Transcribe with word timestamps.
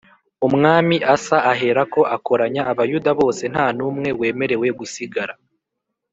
Umwami 0.47 0.95
Asa 1.15 1.37
aherako 1.53 2.01
akoranya 2.15 2.61
Abayuda 2.71 3.11
bose 3.19 3.43
nta 3.53 3.65
n’umwe 3.77 4.09
wemerewe 4.19 4.67
gusigara 4.79 5.35